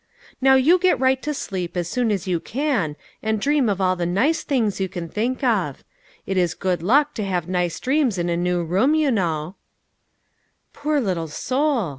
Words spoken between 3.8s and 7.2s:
the nice things you can think of. It is good luck